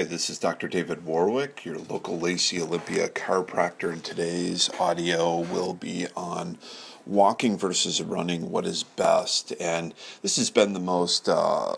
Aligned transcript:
Hey, 0.00 0.06
this 0.06 0.30
is 0.30 0.38
Dr. 0.38 0.66
David 0.66 1.04
Warwick, 1.04 1.66
your 1.66 1.76
local 1.76 2.18
Lacey 2.18 2.58
Olympia 2.58 3.10
chiropractor, 3.10 3.92
and 3.92 4.02
today's 4.02 4.70
audio 4.80 5.40
will 5.40 5.74
be 5.74 6.06
on 6.16 6.56
walking 7.04 7.58
versus 7.58 8.00
running, 8.00 8.50
what 8.50 8.64
is 8.64 8.82
best. 8.82 9.52
And 9.60 9.92
this 10.22 10.38
has 10.38 10.48
been 10.48 10.72
the 10.72 10.80
most, 10.80 11.28
uh, 11.28 11.74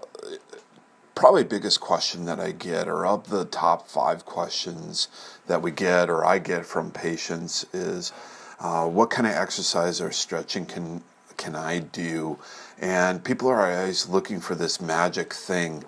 probably 1.17 1.43
biggest 1.43 1.81
question 1.81 2.25
that 2.27 2.39
I 2.39 2.53
get, 2.53 2.87
or 2.87 3.05
of 3.05 3.29
the 3.29 3.45
top 3.45 3.89
five 3.89 4.25
questions 4.25 5.09
that 5.49 5.61
we 5.61 5.73
get 5.73 6.09
or 6.09 6.25
I 6.25 6.39
get 6.39 6.65
from 6.65 6.93
patients 6.93 7.67
is 7.73 8.13
uh, 8.61 8.87
what 8.87 9.11
kind 9.11 9.27
of 9.27 9.33
exercise 9.33 10.01
or 10.01 10.13
stretching 10.13 10.67
can 10.67 11.03
can 11.39 11.57
I 11.57 11.81
do? 11.81 12.39
And 12.79 13.25
people 13.25 13.49
are 13.49 13.69
always 13.69 14.09
looking 14.09 14.39
for 14.39 14.55
this 14.55 14.81
magic 14.81 15.33
thing 15.33 15.83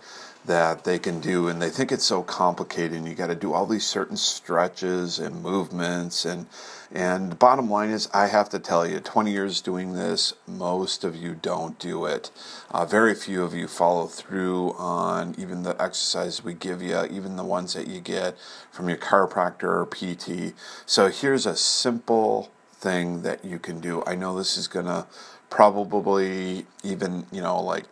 that 0.47 0.85
they 0.85 0.99
can 0.99 1.21
do 1.21 1.49
and 1.49 1.61
they 1.61 1.71
think 1.71 1.91
it's 1.91 2.05
so 2.05 2.23
complicated 2.23 2.93
and 2.93 3.09
you 3.09 3.15
got 3.15 3.29
to 3.29 3.35
do 3.35 3.53
all 3.53 3.67
these 3.67 3.87
certain 3.87 4.17
stretches 4.17 5.19
and 5.19 5.43
movements 5.43 6.25
and 6.25 6.47
and 6.93 7.33
the 7.33 7.37
bottom 7.37 7.71
line 7.71 7.91
is 7.91 8.09
i 8.13 8.27
have 8.27 8.49
to 8.49 8.59
tell 8.59 8.87
you 8.87 9.01
20 9.01 9.33
years 9.33 9.61
doing 9.61 9.95
this 9.95 10.35
most 10.47 11.03
of 11.03 11.17
you 11.17 11.35
don't 11.35 11.79
do 11.79 12.05
it. 12.05 12.31
Uh, 12.71 12.85
very 12.85 13.15
few 13.15 13.43
of 13.43 13.55
you 13.55 13.67
follow 13.67 14.07
through 14.07 14.73
on 14.73 15.35
even 15.39 15.63
the 15.63 15.81
exercises 15.83 16.45
we 16.45 16.55
give 16.55 16.83
you 16.83 17.05
even 17.11 17.37
the 17.37 17.45
ones 17.45 17.73
that 17.75 17.87
you 17.87 18.01
get 18.01 18.37
from 18.71 18.89
your 18.89 18.99
chiropractor 18.99 19.65
or 19.65 19.87
pt 19.87 20.55
so 20.85 21.09
here's 21.09 21.47
a 21.47 21.57
simple 21.57 22.51
thing 22.85 23.23
that 23.23 23.43
you 23.43 23.59
can 23.59 23.81
do. 23.81 24.03
I 24.07 24.15
know 24.15 24.37
this 24.37 24.59
is 24.59 24.69
going 24.69 24.85
to 24.85 25.07
probably 25.49 26.67
even 26.83 27.25
you 27.33 27.41
know 27.41 27.61
like 27.61 27.85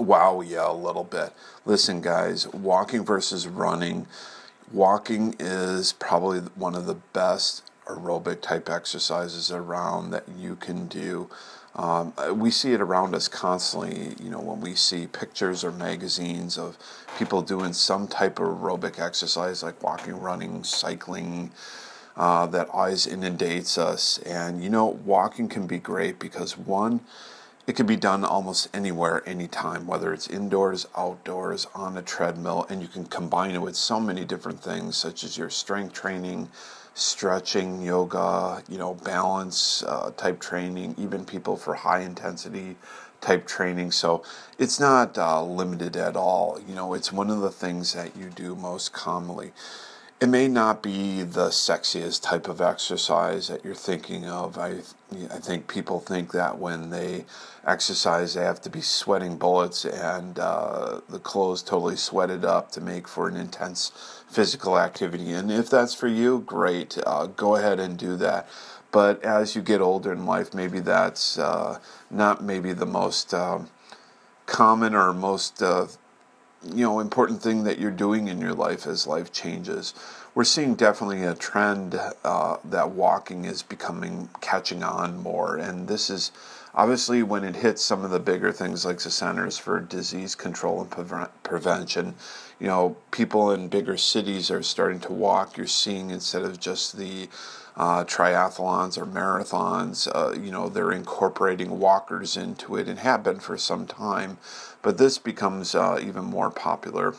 wow 0.00 0.40
yeah 0.40 0.70
a 0.70 0.72
little 0.72 1.04
bit. 1.04 1.32
Listen 1.64 2.00
guys 2.00 2.46
walking 2.48 3.04
versus 3.04 3.46
running. 3.46 4.06
Walking 4.72 5.34
is 5.38 5.92
probably 5.92 6.40
one 6.40 6.74
of 6.74 6.86
the 6.86 6.96
best 7.12 7.62
aerobic 7.86 8.40
type 8.40 8.68
exercises 8.68 9.50
around 9.50 10.10
that 10.10 10.24
you 10.36 10.56
can 10.56 10.86
do. 10.88 11.28
Um, 11.76 12.14
we 12.34 12.50
see 12.50 12.72
it 12.72 12.80
around 12.80 13.14
us 13.14 13.28
constantly 13.28 14.16
you 14.22 14.30
know 14.30 14.40
when 14.40 14.60
we 14.60 14.74
see 14.74 15.06
pictures 15.06 15.62
or 15.62 15.70
magazines 15.72 16.56
of 16.56 16.78
people 17.18 17.42
doing 17.42 17.72
some 17.74 18.08
type 18.08 18.38
of 18.38 18.46
aerobic 18.46 18.98
exercise 18.98 19.62
like 19.62 19.82
walking 19.82 20.18
running 20.18 20.64
cycling 20.64 21.50
uh, 22.16 22.46
that 22.46 22.68
always 22.70 23.06
inundates 23.06 23.76
us. 23.78 24.18
And 24.18 24.62
you 24.64 24.70
know 24.70 24.86
walking 24.86 25.48
can 25.48 25.66
be 25.66 25.78
great 25.78 26.18
because 26.18 26.56
one 26.56 27.00
it 27.66 27.74
can 27.74 27.86
be 27.86 27.96
done 27.96 28.24
almost 28.24 28.68
anywhere, 28.72 29.22
anytime, 29.26 29.86
whether 29.86 30.12
it's 30.12 30.28
indoors, 30.28 30.86
outdoors, 30.96 31.66
on 31.74 31.96
a 31.96 32.02
treadmill, 32.02 32.64
and 32.70 32.80
you 32.80 32.88
can 32.88 33.04
combine 33.04 33.54
it 33.54 33.62
with 33.62 33.74
so 33.74 33.98
many 33.98 34.24
different 34.24 34.62
things, 34.62 34.96
such 34.96 35.24
as 35.24 35.36
your 35.36 35.50
strength 35.50 35.92
training, 35.92 36.48
stretching, 36.94 37.82
yoga, 37.82 38.62
you 38.68 38.78
know, 38.78 38.94
balance 38.94 39.82
uh, 39.82 40.12
type 40.16 40.40
training, 40.40 40.94
even 40.96 41.24
people 41.24 41.56
for 41.56 41.74
high 41.74 42.00
intensity 42.00 42.76
type 43.20 43.46
training. 43.46 43.90
So 43.90 44.22
it's 44.58 44.78
not 44.78 45.18
uh, 45.18 45.42
limited 45.42 45.96
at 45.96 46.16
all. 46.16 46.60
You 46.68 46.74
know, 46.74 46.94
it's 46.94 47.12
one 47.12 47.30
of 47.30 47.40
the 47.40 47.50
things 47.50 47.92
that 47.94 48.16
you 48.16 48.30
do 48.30 48.54
most 48.54 48.92
commonly 48.92 49.52
it 50.18 50.28
may 50.28 50.48
not 50.48 50.82
be 50.82 51.22
the 51.22 51.48
sexiest 51.48 52.22
type 52.22 52.48
of 52.48 52.60
exercise 52.60 53.48
that 53.48 53.62
you're 53.64 53.74
thinking 53.74 54.24
of. 54.24 54.56
I, 54.56 54.78
I 55.30 55.38
think 55.38 55.68
people 55.68 56.00
think 56.00 56.32
that 56.32 56.58
when 56.58 56.88
they 56.88 57.26
exercise, 57.66 58.32
they 58.32 58.42
have 58.42 58.62
to 58.62 58.70
be 58.70 58.80
sweating 58.80 59.36
bullets 59.36 59.84
and 59.84 60.38
uh, 60.38 61.00
the 61.10 61.18
clothes 61.18 61.62
totally 61.62 61.96
sweated 61.96 62.46
up 62.46 62.70
to 62.72 62.80
make 62.80 63.06
for 63.06 63.28
an 63.28 63.36
intense 63.36 63.92
physical 64.30 64.78
activity. 64.78 65.32
And 65.32 65.52
if 65.52 65.68
that's 65.68 65.94
for 65.94 66.08
you, 66.08 66.42
great. 66.46 66.96
Uh, 67.06 67.26
go 67.26 67.56
ahead 67.56 67.78
and 67.78 67.98
do 67.98 68.16
that. 68.16 68.48
But 68.92 69.22
as 69.22 69.54
you 69.54 69.60
get 69.60 69.82
older 69.82 70.12
in 70.12 70.24
life, 70.24 70.54
maybe 70.54 70.80
that's 70.80 71.38
uh, 71.38 71.78
not 72.10 72.42
maybe 72.42 72.72
the 72.72 72.86
most 72.86 73.34
um, 73.34 73.68
common 74.46 74.94
or 74.94 75.12
most 75.12 75.62
uh, 75.62 75.88
you 76.74 76.84
know 76.84 77.00
important 77.00 77.42
thing 77.42 77.64
that 77.64 77.78
you're 77.78 77.90
doing 77.90 78.28
in 78.28 78.40
your 78.40 78.54
life 78.54 78.86
as 78.86 79.06
life 79.06 79.32
changes. 79.32 79.94
We're 80.34 80.44
seeing 80.44 80.74
definitely 80.74 81.22
a 81.22 81.34
trend 81.34 81.98
uh, 82.24 82.58
that 82.64 82.90
walking 82.90 83.44
is 83.44 83.62
becoming 83.62 84.28
catching 84.40 84.82
on 84.82 85.22
more, 85.22 85.56
and 85.56 85.88
this 85.88 86.10
is 86.10 86.30
obviously 86.76 87.22
when 87.22 87.42
it 87.42 87.56
hits 87.56 87.82
some 87.82 88.04
of 88.04 88.10
the 88.10 88.20
bigger 88.20 88.52
things 88.52 88.84
like 88.84 88.98
the 88.98 89.10
Centers 89.10 89.56
for 89.56 89.80
Disease 89.80 90.34
Control 90.34 90.82
and 90.82 90.90
Pre- 90.90 91.24
Prevention. 91.42 92.14
You 92.60 92.66
know, 92.66 92.96
people 93.10 93.50
in 93.50 93.68
bigger 93.68 93.96
cities 93.96 94.50
are 94.50 94.62
starting 94.62 95.00
to 95.00 95.12
walk. 95.12 95.56
You're 95.56 95.66
seeing 95.66 96.10
instead 96.10 96.42
of 96.42 96.60
just 96.60 96.96
the 96.96 97.28
uh, 97.76 98.04
triathlons 98.04 98.96
or 98.96 99.06
marathons. 99.06 100.08
Uh, 100.14 100.38
you 100.38 100.50
know, 100.50 100.68
they're 100.68 100.92
incorporating 100.92 101.78
walkers 101.78 102.36
into 102.36 102.76
it 102.76 102.88
and 102.88 102.98
have 103.00 103.22
been 103.22 103.40
for 103.40 103.58
some 103.58 103.86
time, 103.86 104.38
but 104.82 104.98
this 104.98 105.18
becomes 105.18 105.74
uh, 105.74 105.98
even 106.02 106.24
more 106.24 106.50
popular. 106.50 107.14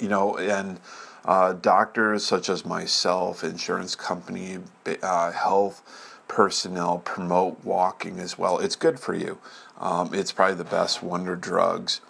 You 0.00 0.08
know, 0.08 0.36
and 0.36 0.80
uh, 1.24 1.54
doctors 1.54 2.24
such 2.24 2.48
as 2.48 2.64
myself, 2.64 3.42
insurance 3.42 3.94
company, 3.94 4.58
uh, 5.02 5.32
health 5.32 6.15
personnel 6.28 6.98
promote 6.98 7.64
walking 7.64 8.18
as 8.18 8.38
well. 8.38 8.58
It's 8.58 8.76
good 8.76 8.98
for 8.98 9.14
you. 9.14 9.38
Um, 9.78 10.14
it's 10.14 10.32
probably 10.32 10.56
the 10.56 10.64
best 10.64 11.02
wonder 11.02 11.36
drugs 11.36 12.00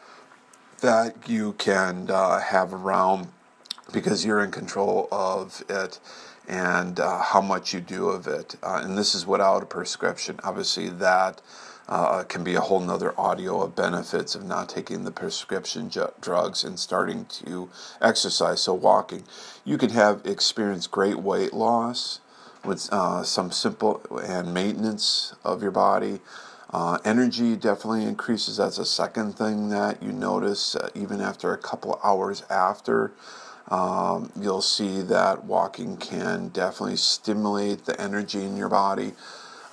that 0.81 1.29
you 1.29 1.53
can 1.55 2.11
uh, 2.11 2.41
have 2.41 2.73
around 2.73 3.29
because 3.93 4.25
you're 4.25 4.43
in 4.43 4.51
control 4.51 5.09
of 5.11 5.63
it 5.69 5.99
and 6.49 7.01
uh, 7.01 7.21
how 7.21 7.41
much 7.41 7.75
you 7.75 7.81
do 7.81 8.09
of 8.09 8.27
it. 8.27 8.57
Uh, 8.63 8.81
and 8.83 8.97
this 8.97 9.15
is 9.15 9.27
without 9.27 9.63
a 9.63 9.67
prescription. 9.67 10.39
Obviously, 10.45 10.89
that 10.89 11.41
uh, 11.89 12.23
can 12.25 12.45
be 12.45 12.55
a 12.55 12.61
whole 12.61 12.81
nother 12.81 13.19
audio 13.19 13.63
of 13.63 13.75
benefits 13.75 14.35
of 14.35 14.45
not 14.45 14.69
taking 14.69 15.05
the 15.05 15.11
prescription 15.11 15.91
drugs 16.21 16.65
and 16.65 16.79
starting 16.79 17.25
to 17.27 17.69
exercise. 18.01 18.61
So, 18.63 18.75
walking, 18.75 19.25
you 19.65 19.79
can 19.79 19.91
have 19.91 20.25
experience 20.25 20.87
great 20.87 21.19
weight 21.19 21.53
loss 21.53 22.21
with 22.65 22.89
uh, 22.93 23.23
some 23.23 23.51
simple 23.51 24.01
and 24.25 24.53
maintenance 24.53 25.35
of 25.45 25.63
your 25.63 25.71
body. 25.71 26.21
Uh, 26.71 26.99
energy 27.05 27.57
definitely 27.57 28.05
increases. 28.05 28.57
That's 28.57 28.79
a 28.79 28.85
second 28.85 29.35
thing 29.35 29.69
that 29.69 30.03
you 30.03 30.13
notice 30.13 30.75
uh, 30.75 30.91
even 30.95 31.21
after 31.21 31.53
a 31.53 31.59
couple 31.59 32.01
hours 32.03 32.43
after 32.51 33.13
um, 33.69 34.31
you'll 34.41 34.63
see 34.63 35.03
that 35.03 35.45
walking 35.45 35.97
can 35.97 36.49
definitely 36.49 36.97
stimulate 36.97 37.85
the 37.85 38.01
energy 38.01 38.45
in 38.45 38.57
your 38.57 38.69
body. 38.69 39.13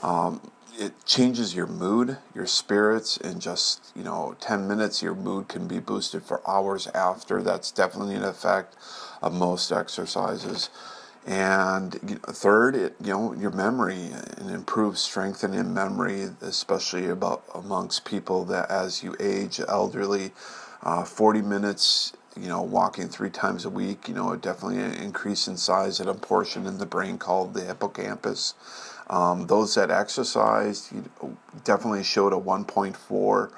Um, 0.02 0.42
it 0.76 1.06
changes 1.06 1.54
your 1.54 1.68
mood, 1.68 2.18
your 2.34 2.48
spirits 2.48 3.18
in 3.18 3.40
just 3.40 3.92
you 3.96 4.04
know 4.04 4.36
10 4.40 4.68
minutes. 4.68 5.04
Your 5.04 5.14
mood 5.14 5.48
can 5.48 5.68
be 5.68 5.80
boosted 5.80 6.24
for 6.24 6.42
hours 6.50 6.88
after. 6.88 7.44
That's 7.44 7.72
definitely 7.72 8.16
an 8.16 8.24
effect 8.24 8.76
of 9.22 9.34
most 9.34 9.72
exercises. 9.72 10.70
And 11.26 12.22
third, 12.24 12.76
it 12.76 12.96
you 13.02 13.14
know 13.14 13.34
your 13.34 13.52
memory 13.52 14.10
and 14.38 14.50
improves 14.50 15.00
strengthening 15.00 15.74
memory, 15.74 16.30
especially 16.42 17.08
about 17.08 17.44
amongst 17.56 18.04
people 18.04 18.44
that 18.46 18.70
as 18.70 19.04
you 19.04 19.16
age, 19.20 19.62
elderly. 19.68 20.32
Uh, 20.82 21.06
40 21.06 21.42
minutes 21.42 22.12
you 22.40 22.48
know, 22.48 22.62
walking 22.62 23.08
three 23.08 23.30
times 23.30 23.66
a 23.66 23.70
week, 23.70 24.08
you 24.08 24.14
know, 24.14 24.36
definitely 24.36 24.80
an 24.80 24.94
increase 24.94 25.48
in 25.48 25.58
size 25.58 26.02
at 26.02 26.08
a 26.08 26.14
portion 26.14 26.66
in 26.66 26.78
the 26.78 26.86
brain 26.86 27.18
called 27.18 27.54
the 27.54 27.64
hippocampus. 27.64 28.56
Um, 29.10 29.48
those 29.48 29.76
that 29.76 29.92
exercised 29.92 30.92
you 30.92 31.38
definitely 31.64 32.04
showed 32.04 32.34
a 32.34 32.38
1.4, 32.38 33.52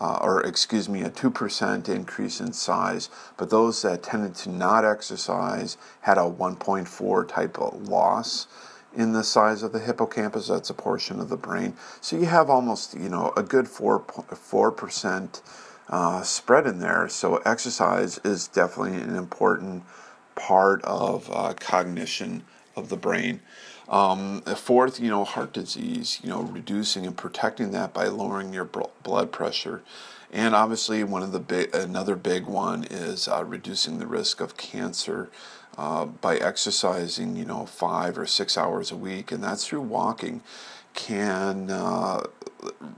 uh, 0.00 0.18
or 0.20 0.44
excuse 0.44 0.88
me, 0.88 1.02
a 1.02 1.10
2% 1.10 1.88
increase 1.88 2.40
in 2.40 2.52
size. 2.52 3.10
But 3.36 3.50
those 3.50 3.82
that 3.82 4.02
tended 4.02 4.34
to 4.36 4.50
not 4.50 4.84
exercise 4.84 5.76
had 6.02 6.18
a 6.18 6.22
1.4 6.22 7.28
type 7.28 7.58
of 7.58 7.88
loss 7.88 8.46
in 8.94 9.12
the 9.12 9.24
size 9.24 9.62
of 9.62 9.72
the 9.72 9.80
hippocampus. 9.80 10.48
That's 10.48 10.70
a 10.70 10.74
portion 10.74 11.20
of 11.20 11.28
the 11.28 11.36
brain. 11.36 11.74
So 12.00 12.16
you 12.16 12.26
have 12.26 12.48
almost, 12.48 12.94
you 12.94 13.08
know, 13.08 13.32
a 13.36 13.42
good 13.42 13.68
4, 13.68 14.00
4% 14.00 15.42
uh, 15.88 16.22
spread 16.22 16.66
in 16.66 16.78
there. 16.78 17.08
So 17.08 17.36
exercise 17.38 18.18
is 18.24 18.48
definitely 18.48 19.00
an 19.00 19.16
important 19.16 19.84
part 20.34 20.82
of 20.84 21.28
uh, 21.32 21.54
cognition 21.54 22.44
of 22.76 22.88
the 22.88 22.96
brain. 22.96 23.40
Um, 23.88 24.42
fourth, 24.42 25.00
you 25.00 25.08
know, 25.08 25.24
heart 25.24 25.52
disease, 25.54 26.20
you 26.22 26.28
know, 26.28 26.42
reducing 26.42 27.06
and 27.06 27.16
protecting 27.16 27.70
that 27.72 27.94
by 27.94 28.06
lowering 28.08 28.52
your 28.52 28.64
blood 29.02 29.32
pressure. 29.32 29.82
And 30.30 30.54
obviously, 30.54 31.02
one 31.04 31.22
of 31.22 31.32
the 31.32 31.40
big, 31.40 31.74
another 31.74 32.14
big 32.14 32.44
one 32.44 32.84
is 32.84 33.28
uh, 33.28 33.44
reducing 33.44 33.98
the 33.98 34.06
risk 34.06 34.42
of 34.42 34.58
cancer 34.58 35.30
uh, 35.78 36.04
by 36.04 36.36
exercising, 36.36 37.34
you 37.36 37.46
know, 37.46 37.64
five 37.64 38.18
or 38.18 38.26
six 38.26 38.58
hours 38.58 38.90
a 38.90 38.96
week, 38.96 39.32
and 39.32 39.42
that's 39.42 39.66
through 39.66 39.80
walking. 39.80 40.42
can 40.92 41.70
uh, 41.70 42.24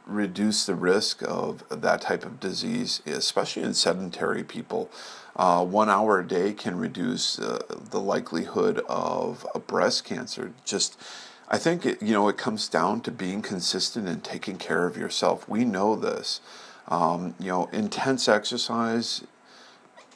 reduce 0.07 0.67
the 0.67 0.75
risk 0.75 1.23
of 1.23 1.65
that 1.71 2.01
type 2.03 2.25
of 2.25 2.41
disease, 2.41 3.03
especially 3.07 3.63
in 3.63 3.75
sedentary 3.75 4.43
people. 4.45 4.91
Uh, 5.37 5.65
one 5.65 5.89
hour 5.89 6.21
a 6.21 6.27
day 6.27 6.53
can 6.53 6.77
reduce 6.77 7.39
uh, 7.39 7.61
the 7.91 8.01
likelihood 8.01 8.83
of 8.89 9.47
breast 9.67 10.05
cancer. 10.05 10.53
Just, 10.65 11.01
I 11.49 11.59
think 11.59 11.87
it, 11.87 12.03
you 12.03 12.13
know 12.13 12.29
it 12.29 12.37
comes 12.37 12.69
down 12.69 13.01
to 13.03 13.11
being 13.11 13.43
consistent 13.43 14.09
and 14.09 14.23
taking 14.23 14.57
care 14.57 14.87
of 14.87 14.97
yourself. 14.97 15.49
We 15.49 15.65
know 15.65 15.97
this. 15.97 16.41
Um, 16.89 17.35
you 17.39 17.49
know, 17.49 17.69
intense 17.73 18.29
exercise 18.29 19.23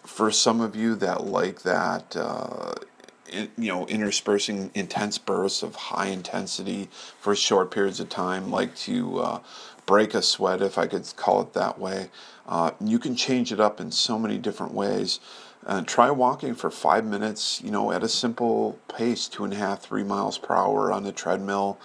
for 0.03 0.31
some 0.31 0.61
of 0.61 0.75
you 0.75 0.95
that 0.97 1.25
like 1.25 1.63
that. 1.63 2.17
Uh, 2.17 2.75
you 3.33 3.49
know, 3.57 3.87
interspersing 3.87 4.71
intense 4.75 5.19
bursts 5.19 5.63
of 5.63 5.75
high 5.75 6.07
intensity 6.07 6.89
for 7.21 7.35
short 7.35 7.71
periods 7.71 8.01
of 8.01 8.09
time, 8.09 8.51
like 8.51 8.75
to 8.77 9.19
uh, 9.19 9.41
break 9.87 10.15
a 10.15 10.23
sweat, 10.23 10.63
if 10.63 10.79
I 10.79 10.87
could 10.87 11.11
call 11.17 11.43
it 11.43 11.53
that 11.55 11.79
way. 11.79 12.11
Uh, 12.47 12.73
you 12.81 12.99
can 12.99 13.17
change 13.17 13.53
it 13.53 13.61
up 13.61 13.81
in 13.81 13.91
so 13.91 14.19
many 14.19 14.39
different 14.39 14.75
ways. 14.75 15.21
Uh, 15.67 15.83
try 15.83 16.11
walking 16.11 16.55
for 16.55 16.71
five 16.71 17.05
minutes, 17.05 17.63
you 17.63 17.71
know, 17.71 17.91
at 17.91 18.03
a 18.03 18.09
simple 18.09 18.79
pace, 18.95 19.29
two 19.29 19.45
and 19.45 19.53
a 19.55 19.57
half, 19.57 19.81
three 19.81 20.05
miles 20.05 20.37
per 20.37 20.55
hour 20.55 20.93
on 20.93 21.05
the 21.05 21.13
treadmill, 21.13 21.79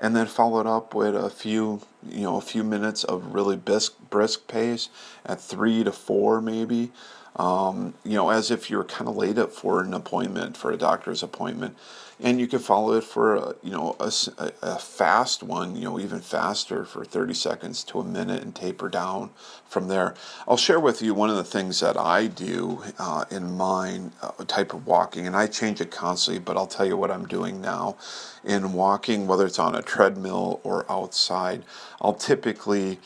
and 0.00 0.16
then 0.16 0.26
follow 0.26 0.60
it 0.60 0.66
up 0.66 0.94
with 0.94 1.14
a 1.14 1.30
few, 1.30 1.80
you 2.08 2.22
know, 2.22 2.36
a 2.36 2.40
few 2.40 2.64
minutes 2.64 3.04
of 3.04 3.32
really 3.32 3.56
brisk, 3.56 3.94
brisk 4.10 4.48
pace 4.48 4.88
at 5.24 5.40
three 5.40 5.84
to 5.84 5.92
four 5.92 6.40
maybe 6.40 6.90
um, 7.36 7.94
you 8.04 8.14
know, 8.14 8.30
as 8.30 8.50
if 8.50 8.70
you're 8.70 8.84
kind 8.84 9.08
of 9.08 9.16
late 9.16 9.38
up 9.38 9.52
for 9.52 9.82
an 9.82 9.94
appointment, 9.94 10.56
for 10.56 10.70
a 10.70 10.76
doctor's 10.76 11.22
appointment. 11.22 11.76
And 12.22 12.38
you 12.38 12.46
can 12.46 12.58
follow 12.58 12.92
it 12.94 13.04
for, 13.04 13.36
a, 13.36 13.54
you 13.62 13.70
know, 13.70 13.96
a, 13.98 14.12
a, 14.60 14.78
fast 14.78 15.42
one, 15.42 15.74
you 15.74 15.84
know, 15.84 15.98
even 15.98 16.20
faster 16.20 16.84
for 16.84 17.02
30 17.02 17.32
seconds 17.32 17.82
to 17.84 18.00
a 18.00 18.04
minute 18.04 18.42
and 18.42 18.54
taper 18.54 18.90
down 18.90 19.30
from 19.66 19.88
there. 19.88 20.14
I'll 20.46 20.58
share 20.58 20.78
with 20.78 21.00
you 21.00 21.14
one 21.14 21.30
of 21.30 21.36
the 21.36 21.44
things 21.44 21.80
that 21.80 21.96
I 21.96 22.26
do 22.26 22.82
uh, 22.98 23.24
in 23.30 23.56
mine 23.56 24.12
uh, 24.20 24.32
type 24.46 24.74
of 24.74 24.86
walking, 24.86 25.26
and 25.26 25.34
I 25.34 25.46
change 25.46 25.80
it 25.80 25.90
constantly, 25.90 26.40
but 26.40 26.58
I'll 26.58 26.66
tell 26.66 26.84
you 26.84 26.96
what 26.96 27.10
I'm 27.10 27.26
doing 27.26 27.58
now. 27.62 27.96
In 28.44 28.74
walking, 28.74 29.26
whether 29.26 29.46
it's 29.46 29.58
on 29.58 29.74
a 29.74 29.80
treadmill 29.80 30.60
or 30.62 30.84
outside, 30.92 31.64
I'll 32.02 32.12
typically 32.12 32.98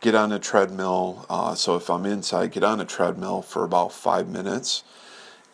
get 0.00 0.14
on 0.14 0.32
a 0.32 0.38
treadmill. 0.38 1.26
Uh, 1.28 1.54
so 1.54 1.76
if 1.76 1.90
I'm 1.90 2.06
inside, 2.06 2.52
get 2.52 2.64
on 2.64 2.80
a 2.80 2.84
treadmill 2.84 3.42
for 3.42 3.64
about 3.64 3.92
five 3.92 4.28
minutes 4.28 4.84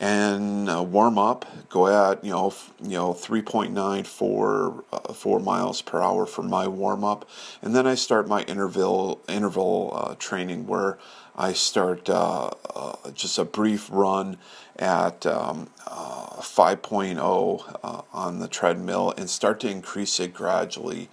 and 0.00 0.69
uh, 0.69 0.82
warm 0.82 1.19
up. 1.19 1.46
Go 1.69 1.87
at 1.87 2.25
you 2.25 2.32
know 2.32 2.49
f- 2.49 2.73
you 2.82 2.91
know 2.91 3.12
3.9 3.12 4.06
4, 4.06 4.85
uh, 4.93 5.12
4 5.12 5.41
miles 5.41 5.82
per 5.82 6.00
hour 6.00 6.26
for 6.26 6.43
my 6.43 6.67
warm 6.67 7.05
up, 7.05 7.29
and 7.62 7.75
then 7.75 7.87
I 7.87 7.94
start 7.94 8.29
my 8.29 8.43
interval 8.43 9.20
interval 9.29 9.93
uh, 9.94 10.14
training 10.19 10.67
where 10.67 10.99
I 11.37 11.52
start 11.52 12.11
uh, 12.11 12.50
uh, 12.75 13.11
just 13.12 13.38
a 13.38 13.44
brief 13.44 13.88
run 13.91 14.38
at 14.76 15.25
um, 15.26 15.69
5.0 15.87 18.05
on 18.12 18.38
the 18.38 18.49
treadmill 18.49 19.14
and 19.17 19.31
start 19.31 19.61
to 19.61 19.70
increase 19.70 20.20
it 20.20 20.35
gradually 20.35 21.08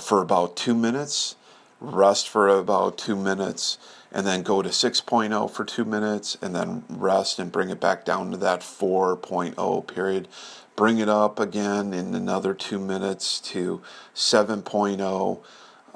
for 0.00 0.20
about 0.20 0.56
two 0.56 0.74
minutes 0.74 1.36
rest 1.80 2.28
for 2.28 2.48
about 2.48 2.98
two 2.98 3.16
minutes, 3.16 3.78
and 4.12 4.26
then 4.26 4.42
go 4.42 4.62
to 4.62 4.68
6.0 4.68 5.50
for 5.50 5.64
two 5.64 5.84
minutes, 5.84 6.36
and 6.42 6.54
then 6.54 6.84
rest 6.88 7.38
and 7.38 7.50
bring 7.50 7.70
it 7.70 7.80
back 7.80 8.04
down 8.04 8.30
to 8.30 8.36
that 8.36 8.60
4.0 8.60 9.86
period. 9.86 10.28
Bring 10.76 10.98
it 10.98 11.08
up 11.08 11.38
again 11.38 11.92
in 11.92 12.14
another 12.14 12.54
two 12.54 12.78
minutes 12.78 13.40
to 13.40 13.82
7.0. 14.14 15.42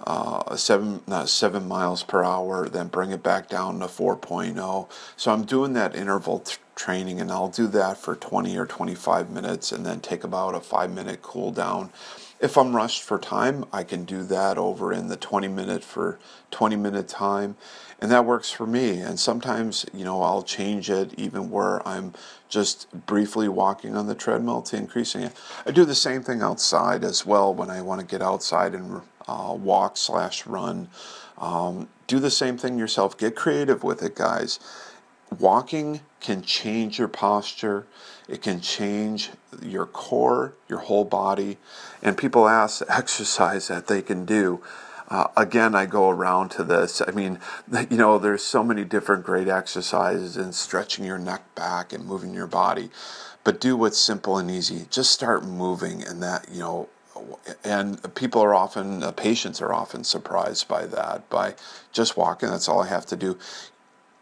Uh, 0.07 0.57
seven 0.57 1.01
not 1.07 1.29
seven 1.29 1.67
miles 1.67 2.03
per 2.03 2.23
hour, 2.25 2.69
then 2.69 2.89
bring 2.89 3.11
it 3.13 3.23
back 3.23 3.49
down 3.49 3.79
to 3.79 3.87
4.0. 3.87 4.91
So 5.17 5.33
I'm 5.33 5.45
doing 5.45 5.73
that 5.75 5.95
interval 5.95 6.41
t- 6.41 6.57
training, 6.75 7.21
and 7.21 7.31
I'll 7.31 7.49
do 7.49 7.69
that 7.69 7.97
for 7.97 8.17
20 8.17 8.57
or 8.59 8.67
25 8.67 9.31
minutes, 9.31 9.73
and 9.73 9.87
then 9.87 10.01
take 10.01 10.25
about 10.25 10.57
a 10.57 10.61
five 10.61 10.93
minute 10.93 11.23
cool 11.23 11.53
down 11.53 11.91
if 12.45 12.59
I'm 12.59 12.77
rushed 12.77 13.03
for 13.03 13.19
time, 13.19 13.65
I 13.73 13.85
can 13.85 14.05
do 14.05 14.23
that 14.25 14.59
over 14.59 14.93
in 14.93 15.09
the 15.09 15.17
20 15.17 15.49
minute 15.49 15.83
for 15.83 16.19
20 16.51 16.77
minute 16.77 17.09
time, 17.09 17.57
and 18.03 18.11
that 18.11 18.27
works 18.27 18.51
for 18.51 18.67
me. 18.67 18.99
And 18.99 19.19
sometimes, 19.19 19.87
you 19.95 20.05
know, 20.05 20.21
I'll 20.21 20.43
change 20.43 20.91
it 20.91 21.15
even 21.17 21.49
where 21.49 21.87
I'm 21.89 22.13
just 22.51 23.07
briefly 23.07 23.49
walking 23.49 23.97
on 23.97 24.09
the 24.09 24.15
treadmill 24.15 24.61
to 24.61 24.77
increasing 24.77 25.23
it. 25.23 25.33
I 25.65 25.71
do 25.71 25.87
the 25.87 25.95
same 25.95 26.23
thing 26.23 26.43
outside 26.43 27.03
as 27.03 27.25
well 27.25 27.55
when 27.55 27.71
I 27.71 27.81
want 27.81 28.03
to 28.03 28.07
get 28.07 28.21
outside 28.21 28.75
and 28.75 29.01
uh, 29.27 29.57
walk 29.59 29.97
slash 29.97 30.47
run. 30.47 30.89
Um, 31.39 31.89
do 32.07 32.19
the 32.19 32.31
same 32.31 32.59
thing 32.59 32.77
yourself. 32.79 33.17
Get 33.17 33.37
creative 33.37 33.83
with 33.83 34.03
it, 34.03 34.15
guys. 34.15 34.61
Walking 35.39 36.01
can 36.21 36.43
change 36.43 36.99
your 36.99 37.09
posture, 37.09 37.87
it 38.29 38.43
can 38.43 38.61
change 38.61 39.31
your 39.63 39.87
core, 39.87 40.55
your 40.69 40.81
whole 40.81 41.05
body. 41.05 41.59
And 42.03 42.17
people 42.17 42.49
ask 42.49 42.83
exercise 42.89 43.69
that 43.69 43.87
they 43.87 44.03
can 44.03 44.25
do. 44.25 44.63
Uh, 45.09 45.29
again, 45.37 45.75
I 45.75 45.87
go 45.87 46.09
around 46.09 46.51
to 46.53 46.65
this. 46.65 47.03
I 47.07 47.11
mean, 47.11 47.39
you 47.91 47.97
know, 47.97 48.19
there's 48.19 48.43
so 48.43 48.65
many 48.65 48.85
different 48.85 49.25
great 49.25 49.49
exercises 49.49 50.37
and 50.37 50.55
stretching 50.55 51.05
your 51.05 51.19
neck 51.19 51.55
back 51.55 51.93
and 51.93 52.05
moving 52.05 52.33
your 52.33 52.47
body. 52.47 52.91
But 53.43 53.61
do 53.61 53.77
what's 53.77 53.99
simple 53.99 54.39
and 54.39 54.51
easy. 54.51 54.87
Just 54.91 55.11
start 55.11 55.45
moving, 55.45 56.03
and 56.03 56.23
that, 56.23 56.49
you 56.51 56.61
know, 56.61 56.89
and 57.63 58.15
people 58.15 58.43
are 58.43 58.55
often, 58.55 59.03
uh, 59.03 59.13
patients 59.13 59.61
are 59.61 59.73
often 59.73 60.03
surprised 60.03 60.67
by 60.67 60.87
that, 60.87 61.29
by 61.29 61.55
just 61.93 62.17
walking. 62.17 62.49
That's 62.49 62.69
all 62.69 62.83
I 62.83 62.89
have 62.89 63.07
to 63.07 63.17
do 63.17 63.39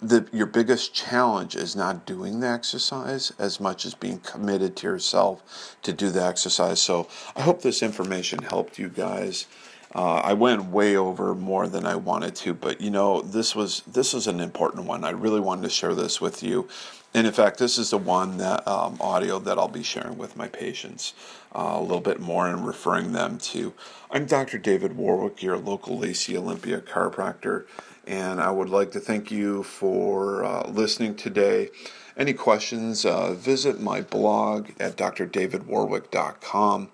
the, 0.02 0.26
your 0.32 0.46
biggest 0.46 0.92
challenge 0.92 1.54
is 1.54 1.76
not 1.76 2.04
doing 2.06 2.40
the 2.40 2.48
exercise 2.48 3.32
as 3.38 3.60
much 3.60 3.86
as 3.86 3.94
being 3.94 4.18
committed 4.18 4.76
to 4.76 4.86
yourself 4.88 5.76
to 5.82 5.92
do 5.92 6.10
the 6.10 6.22
exercise. 6.22 6.80
So 6.80 7.08
I 7.36 7.42
hope 7.42 7.62
this 7.62 7.82
information 7.82 8.42
helped 8.42 8.78
you 8.78 8.88
guys. 8.88 9.46
Uh, 9.94 10.16
I 10.16 10.32
went 10.32 10.66
way 10.66 10.96
over 10.96 11.34
more 11.34 11.68
than 11.68 11.84
I 11.84 11.96
wanted 11.96 12.34
to, 12.36 12.54
but 12.54 12.80
you 12.80 12.90
know 12.90 13.20
this 13.20 13.54
was 13.54 13.82
this 13.82 14.14
is 14.14 14.26
an 14.26 14.40
important 14.40 14.86
one. 14.86 15.04
I 15.04 15.10
really 15.10 15.40
wanted 15.40 15.62
to 15.62 15.70
share 15.70 15.94
this 15.94 16.20
with 16.20 16.42
you, 16.42 16.68
and 17.12 17.26
in 17.26 17.32
fact, 17.32 17.58
this 17.58 17.76
is 17.76 17.90
the 17.90 17.98
one 17.98 18.38
that 18.38 18.66
um, 18.66 18.96
audio 19.00 19.38
that 19.40 19.58
I'll 19.58 19.68
be 19.68 19.82
sharing 19.82 20.16
with 20.16 20.36
my 20.36 20.48
patients 20.48 21.12
uh, 21.54 21.76
a 21.76 21.82
little 21.82 22.00
bit 22.00 22.20
more 22.20 22.48
and 22.48 22.66
referring 22.66 23.12
them 23.12 23.38
to. 23.38 23.74
I'm 24.10 24.26
Dr. 24.26 24.58
David 24.58 24.96
Warwick, 24.96 25.42
your 25.42 25.58
local 25.58 25.98
Lacey 25.98 26.36
Olympia 26.36 26.80
chiropractor 26.80 27.66
and 28.06 28.40
I 28.40 28.50
would 28.50 28.68
like 28.68 28.90
to 28.92 29.00
thank 29.00 29.30
you 29.30 29.62
for 29.62 30.44
uh, 30.44 30.68
listening 30.68 31.14
today. 31.14 31.70
Any 32.16 32.32
questions, 32.32 33.04
uh, 33.04 33.32
visit 33.34 33.80
my 33.80 34.00
blog 34.02 34.70
at 34.80 34.96
drdavidwarwick.com. 34.96 36.90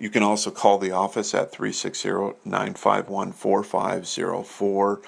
You 0.00 0.08
can 0.08 0.22
also 0.22 0.50
call 0.50 0.78
the 0.78 0.92
office 0.92 1.34
at 1.34 1.52
360 1.52 2.08
951 2.46 3.32
4504. 3.32 5.00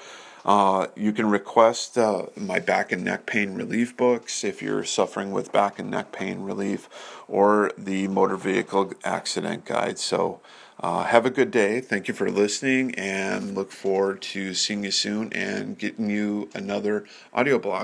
Uh, 0.45 0.87
you 0.95 1.11
can 1.11 1.27
request 1.31 1.97
uh, 1.97 2.27
my 2.37 2.59
back 2.59 2.91
and 2.91 3.03
neck 3.03 3.25
pain 3.25 3.55
relief 3.55 3.97
books 3.97 4.43
if 4.43 4.61
you're 4.61 4.83
suffering 4.83 5.31
with 5.31 5.51
back 5.51 5.79
and 5.79 5.89
neck 5.89 6.11
pain 6.11 6.43
relief 6.43 6.87
or 7.27 7.71
the 7.75 8.07
motor 8.07 8.37
vehicle 8.37 8.93
accident 9.03 9.65
guide. 9.65 9.97
So, 9.97 10.41
uh, 10.79 11.05
have 11.05 11.25
a 11.25 11.31
good 11.31 11.49
day. 11.49 11.79
Thank 11.81 12.07
you 12.07 12.13
for 12.13 12.29
listening 12.29 12.93
and 12.93 13.55
look 13.55 13.71
forward 13.71 14.21
to 14.21 14.53
seeing 14.53 14.83
you 14.83 14.91
soon 14.91 15.33
and 15.33 15.75
getting 15.75 16.09
you 16.11 16.49
another 16.53 17.05
audio 17.33 17.57
blog. 17.57 17.81